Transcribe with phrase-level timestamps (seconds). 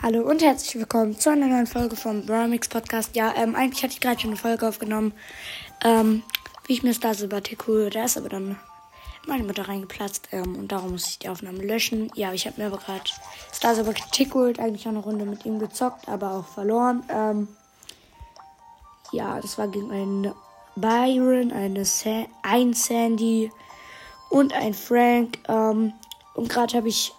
[0.00, 3.16] Hallo und herzlich willkommen zu einer neuen Folge vom Bramix Podcast.
[3.16, 5.12] Ja, ähm, eigentlich hatte ich gerade schon eine Folge aufgenommen,
[5.82, 6.22] ähm,
[6.68, 7.90] wie ich mir Star Silver hole.
[7.90, 8.56] Da ist aber dann
[9.26, 12.12] meine Mutter reingeplatzt ähm, und darum muss ich die Aufnahme löschen.
[12.14, 13.10] Ja, ich habe mir aber gerade
[13.52, 17.02] Star Silver geholt, eigentlich auch eine Runde mit ihm gezockt, aber auch verloren.
[17.08, 17.48] Ähm,
[19.10, 20.32] ja, das war gegen einen
[20.76, 23.50] Byron, eine Sa ein Sandy
[24.30, 25.40] und ein Frank.
[25.48, 25.92] Ähm,
[26.34, 27.12] und gerade habe ich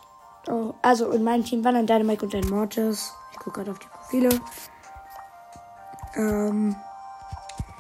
[0.50, 3.14] Oh, also in meinem Team waren ein Dynamite und ein Mortis.
[3.32, 4.30] Ich gucke gerade auf die Profile.
[6.16, 6.76] Ähm,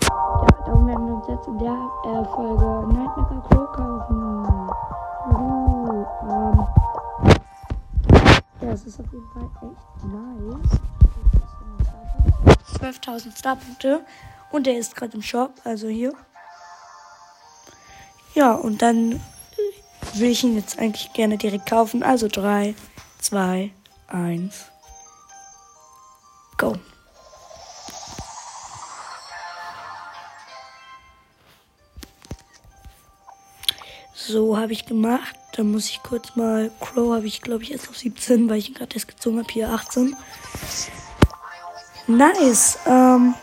[0.03, 4.69] ja, darum werden wir uns jetzt in der äh, Folge Nightmaker Crow kaufen.
[5.31, 6.67] Uh, ähm,
[8.61, 10.79] ja, es ist auf jeden Fall echt nice.
[12.79, 14.05] 12.000 Starpunkte.
[14.51, 16.13] Und der ist gerade im Shop, also hier.
[18.35, 19.19] Ja, und dann
[20.15, 22.03] will ich ihn jetzt eigentlich gerne direkt kaufen.
[22.03, 22.75] Also 3,
[23.19, 23.71] 2,
[24.07, 24.65] 1,
[26.57, 26.75] go.
[34.29, 35.35] So habe ich gemacht.
[35.53, 36.69] Dann muss ich kurz mal.
[36.79, 39.51] Crow habe ich, glaube ich, erst auf 17, weil ich ihn gerade erst gezogen habe.
[39.51, 40.16] Hier 18.
[42.05, 42.77] Nice.
[42.85, 43.33] Ähm,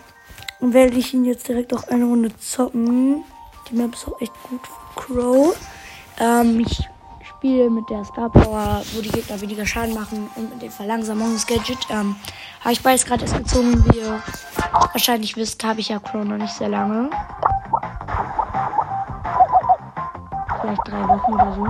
[0.61, 3.25] werde ich ihn jetzt direkt auch eine Runde zocken.
[3.69, 5.56] Die Map ist auch echt gut für Crow.
[6.19, 6.89] Ähm, ich
[7.22, 11.78] spiele mit der Star Power, wo die Gegner weniger Schaden machen und mit dem Verlangsamungsgadget.
[11.91, 12.17] Ähm,
[12.61, 13.84] habe ich beides gerade erst gezogen.
[13.86, 14.23] Wie ihr
[14.92, 17.11] wahrscheinlich wisst, habe ich ja Crow noch nicht sehr lange.
[20.61, 21.62] Vielleicht drei Wochen oder so.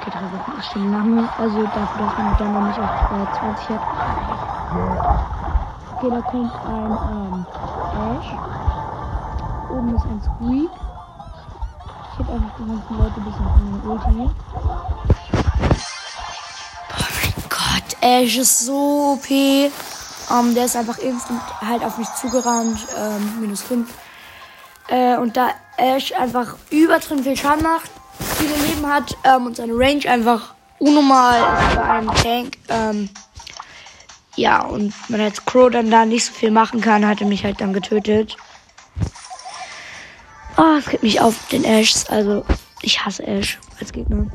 [0.00, 1.28] Okay, drei Wochen ist schon lange.
[1.38, 3.80] Also dafür, dass man dann noch nicht auf äh, 20 hat.
[5.96, 7.46] Okay, da kommt ein ähm,
[8.18, 8.30] Ash.
[9.70, 10.81] Oben ist ein Squeak.
[12.12, 14.30] Ich hätte einfach die ganzen Leute bis auf meine Ulti.
[16.90, 19.30] Oh mein Gott, Ash ist so OP.
[20.30, 22.86] Um, ähm, der ist einfach instant halt auf mich zugerannt.
[22.96, 23.88] Ähm, minus 5.
[24.88, 27.90] Äh, und da Ash einfach übertrieben viel Schaden macht,
[28.36, 32.58] viele Leben hat ähm, und seine Range einfach unnormal ist bei einem Tank.
[32.68, 33.08] Ähm,
[34.36, 37.44] ja, und man als Crow dann da nicht so viel machen kann, hat er mich
[37.44, 38.36] halt dann getötet.
[40.56, 41.94] Oh, es gibt mich auf den Ash.
[42.08, 42.44] Also,
[42.82, 44.26] ich hasse Ash als Gegner.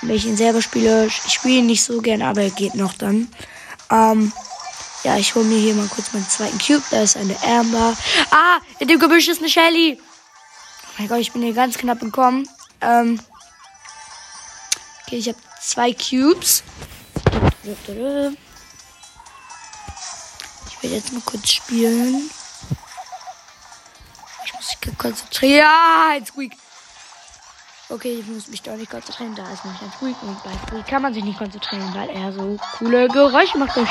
[0.00, 2.94] Wenn ich ihn selber spiele, ich spiele ihn nicht so gern, aber er geht noch
[2.94, 3.28] dann.
[3.90, 4.32] Ähm,
[5.04, 6.82] ja, ich hole mir hier mal kurz meinen zweiten Cube.
[6.90, 7.96] Da ist eine Amber.
[8.30, 9.98] Ah, in dem Gebüsch ist eine Shelly.
[10.00, 12.48] Oh mein Gott, ich bin hier ganz knapp entkommen.
[12.80, 13.20] Ähm,
[15.06, 16.64] okay, ich habe zwei Cubes.
[17.64, 17.86] Ich
[20.82, 22.28] will jetzt mal kurz spielen
[25.02, 25.58] konzentrieren.
[25.58, 26.56] Ja, ein Squeak.
[27.90, 29.34] Okay, ich muss mich doch nicht konzentrieren.
[29.34, 30.16] Da ist nämlich ein Squeak.
[30.22, 33.76] Und bei Squeak kann man sich nicht konzentrieren, weil er so coole Geräusche macht.
[33.76, 33.86] Ähm,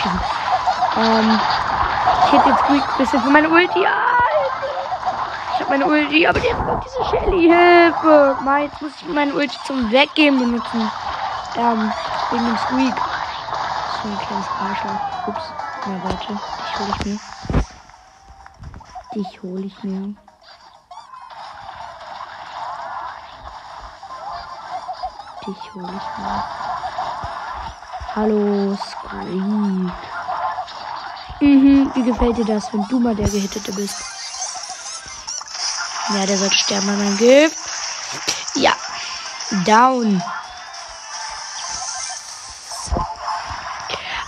[2.25, 3.83] ich hätte den Squeak ein bisschen für meine Ulti.
[3.83, 4.17] Ja,
[5.53, 7.41] ich habe meine Ulti, aber jetzt kommt diese Shelly.
[7.41, 8.37] Hilfe.
[8.43, 10.91] Mal, jetzt muss ich meine Ulti zum Weggeben benutzen.
[11.57, 11.93] Ähm,
[12.31, 12.95] wegen dem Squeak.
[14.01, 15.27] So ein kleines Arschloch.
[15.27, 15.53] Ups.
[15.85, 16.33] Na, warte.
[16.33, 17.19] Dich hole ich mir.
[19.13, 20.15] Dich hole ich mir.
[25.47, 26.43] Dich hole ich mal.
[28.15, 29.91] Hallo, Squeak.
[31.39, 33.95] Mhm, wie gefällt dir das, wenn du mal der Gehittete bist?
[36.09, 37.57] Ja, der sollte sterben bei meinem Gift.
[38.55, 38.73] Ja.
[39.65, 40.21] Down.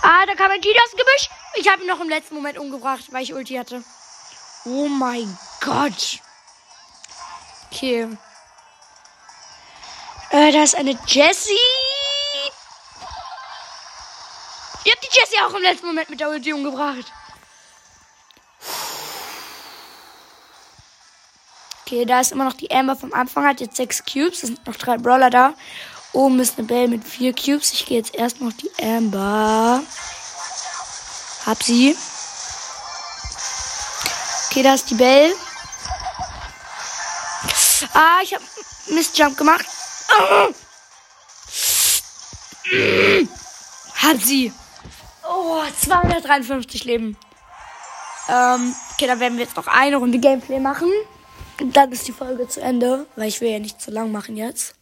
[0.02, 1.30] Ah, da kam ein aus dem Gebüsch.
[1.54, 3.84] Ich habe ihn noch im letzten Moment umgebracht, weil ich Ulti hatte.
[4.64, 6.18] Oh mein Gott.
[7.70, 8.08] Okay.
[10.52, 11.52] Da ist eine Jessie.
[14.84, 17.10] Ihr habt die Jessie auch im letzten Moment mit der Ulti umgebracht.
[21.80, 24.42] Okay, da ist immer noch die Amber vom Anfang, hat jetzt sechs Cubes.
[24.42, 25.54] Es sind noch drei Brawler da.
[26.12, 27.72] Oben ist eine Belle mit vier Cubes.
[27.72, 29.82] Ich gehe jetzt erst noch die Amber.
[31.46, 31.96] Hab sie.
[34.50, 35.34] Okay, da ist die Belle.
[37.94, 38.44] Ah, ich habe
[38.88, 39.64] Mistjump gemacht.
[43.94, 44.52] Hat sie.
[45.28, 47.16] Oh, 253 Leben.
[48.28, 50.90] Ähm, okay, dann werden wir jetzt noch eine Runde Gameplay machen.
[51.60, 54.36] Und dann ist die Folge zu Ende, weil ich will ja nicht zu lang machen
[54.36, 54.74] jetzt.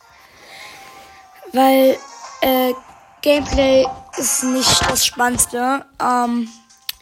[1.53, 1.99] Weil,
[2.41, 2.73] äh,
[3.21, 3.87] Gameplay
[4.17, 5.85] ist nicht das Spannendste.
[6.01, 6.49] Ähm,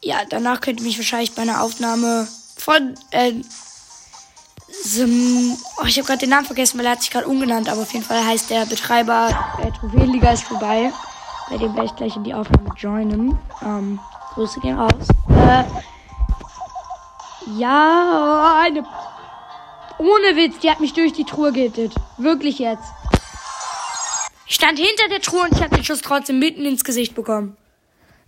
[0.03, 3.33] ja, danach könnt ihr mich wahrscheinlich bei einer Aufnahme von, äh,
[4.71, 7.83] Sim oh, ich habe gerade den Namen vergessen, weil er hat sich gerade umgenannt, aber
[7.83, 9.29] auf jeden Fall heißt der Betreiber
[9.63, 10.93] äh, Trophäenliga ist vorbei.
[11.49, 13.39] Bei dem werde ich gleich in die Aufnahme joinen.
[13.63, 13.99] Ähm,
[14.35, 15.09] Grüße gehen raus.
[15.29, 15.65] Äh,
[17.59, 18.85] ja, eine.
[19.99, 21.95] Ohne Witz, die hat mich durch die Truhe gehittet.
[22.17, 22.89] Wirklich jetzt.
[24.47, 27.57] Ich stand hinter der Truhe und ich habe den Schuss trotzdem mitten ins Gesicht bekommen.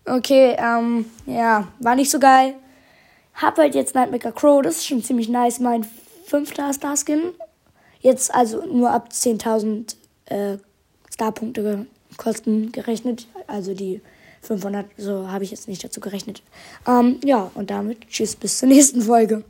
[0.04, 2.54] Okay, ähm, ja, war nicht so geil.
[3.34, 5.60] Hab halt jetzt Nightmaker Crow, das ist schon ziemlich nice.
[5.60, 5.86] Mein
[6.24, 7.32] fünfter Star-Skin.
[8.00, 9.94] Jetzt also nur ab 10.000
[10.26, 10.58] äh,
[11.12, 11.86] Starpunkte
[12.16, 13.26] Kosten gerechnet.
[13.46, 14.00] Also die
[14.42, 16.42] 500, so habe ich jetzt nicht dazu gerechnet.
[16.86, 19.40] Ähm, ja, und damit tschüss bis zur nächsten Folge.